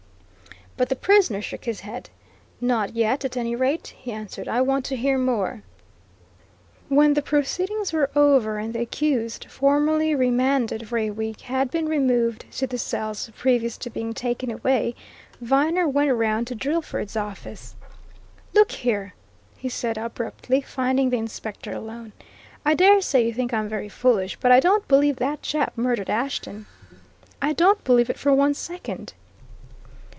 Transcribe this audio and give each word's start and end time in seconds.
But 0.77 0.89
the 0.89 0.95
prisoner 0.95 1.43
shook 1.43 1.65
his 1.65 1.81
head. 1.81 2.09
"Not 2.59 2.95
yet, 2.95 3.23
at 3.23 3.37
any 3.37 3.55
rate," 3.55 3.93
he 3.99 4.11
answered. 4.11 4.47
"I 4.47 4.61
want 4.61 4.83
to 4.85 4.95
hear 4.95 5.15
more." 5.19 5.61
When 6.89 7.13
the 7.13 7.21
proceedings 7.21 7.93
were 7.93 8.09
over 8.15 8.57
and 8.57 8.73
the 8.73 8.79
accused, 8.81 9.45
formally 9.45 10.15
remanded 10.15 10.87
for 10.87 10.97
a 10.97 11.11
week, 11.11 11.41
had 11.41 11.69
been 11.69 11.85
removed 11.87 12.45
to 12.53 12.65
the 12.65 12.79
cells 12.79 13.29
previous 13.37 13.77
to 13.77 13.91
being 13.91 14.15
taken 14.15 14.49
away, 14.49 14.95
Viner 15.39 15.87
went 15.87 16.11
round 16.15 16.47
to 16.47 16.55
Drillford's 16.55 17.15
office. 17.17 17.75
"Look 18.55 18.71
here!" 18.71 19.13
he 19.57 19.69
said 19.69 19.99
abruptly, 19.99 20.61
finding 20.61 21.11
the 21.11 21.17
Inspector 21.17 21.71
alone, 21.71 22.11
"I 22.65 22.73
dare 22.73 23.01
say 23.01 23.23
you 23.27 23.35
think 23.35 23.53
I'm 23.53 23.69
very 23.69 23.89
foolish, 23.89 24.35
but 24.39 24.51
I 24.51 24.59
don't 24.59 24.87
believe 24.87 25.17
that 25.17 25.43
chap 25.43 25.73
murdered 25.77 26.09
Ashton. 26.09 26.65
I 27.39 27.53
don't 27.53 27.83
believe 27.83 28.09
it 28.09 28.17
for 28.17 28.33
one 28.33 28.55
second!" 28.55 29.13